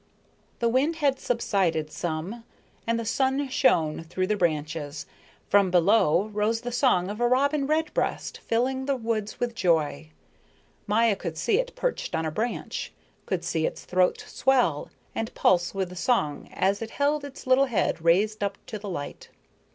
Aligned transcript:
The 0.57 0.67
wind 0.67 0.95
had 0.95 1.19
subsided 1.19 1.91
some, 1.91 2.43
and 2.87 2.99
the 2.99 3.05
sun 3.05 3.47
shone 3.49 4.03
through 4.03 4.25
the 4.25 4.35
branches. 4.35 5.05
From 5.47 5.69
below 5.69 6.29
rose 6.33 6.61
the 6.61 6.71
song 6.71 7.07
of 7.11 7.19
a 7.21 7.27
robin 7.27 7.67
redbreast, 7.67 8.39
filling 8.39 8.87
the 8.87 8.95
woods 8.95 9.39
with 9.39 9.53
joy. 9.53 10.09
Maya 10.87 11.15
could 11.15 11.37
see 11.37 11.59
it 11.59 11.75
perched 11.75 12.15
on 12.15 12.25
a 12.25 12.31
branch, 12.31 12.91
could 13.27 13.43
see 13.43 13.67
its 13.67 13.85
throat 13.85 14.25
swell 14.27 14.89
and 15.13 15.31
pulse 15.35 15.71
with 15.75 15.89
the 15.89 15.95
song 15.95 16.49
as 16.51 16.81
it 16.81 16.89
held 16.89 17.23
its 17.23 17.45
little 17.45 17.65
head 17.65 18.03
raised 18.03 18.43
up 18.43 18.57
to 18.65 18.79
the 18.79 18.89
light. 18.89 19.29